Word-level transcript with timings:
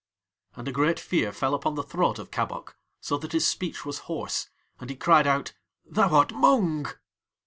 And 0.55 0.67
a 0.67 0.71
great 0.71 0.99
fear 0.99 1.31
fell 1.31 1.53
upon 1.53 1.75
the 1.75 1.83
throat 1.83 2.17
of 2.17 2.31
Kabok, 2.31 2.75
so 3.01 3.19
that 3.19 3.33
his 3.33 3.45
speech 3.47 3.85
was 3.85 3.99
hoarse; 4.09 4.49
and 4.79 4.89
he 4.89 4.95
cried 4.95 5.27
out: 5.27 5.53
"Thou 5.85 6.09
art 6.15 6.33
Mung!" 6.33 6.87